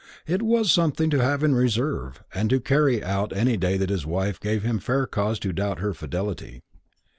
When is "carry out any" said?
2.59-3.55